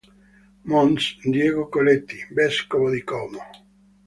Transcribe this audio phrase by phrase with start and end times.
[0.71, 1.17] Mons.
[1.31, 3.39] Diego Coletti, vescovo di Como.